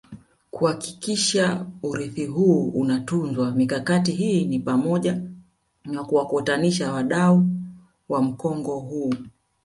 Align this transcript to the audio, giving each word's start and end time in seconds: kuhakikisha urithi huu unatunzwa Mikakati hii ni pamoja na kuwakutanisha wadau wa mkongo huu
kuhakikisha 0.51 1.65
urithi 1.83 2.25
huu 2.25 2.69
unatunzwa 2.69 3.51
Mikakati 3.51 4.11
hii 4.11 4.45
ni 4.45 4.59
pamoja 4.59 5.21
na 5.85 6.03
kuwakutanisha 6.03 6.91
wadau 6.93 7.45
wa 8.09 8.21
mkongo 8.23 8.79
huu 8.79 9.13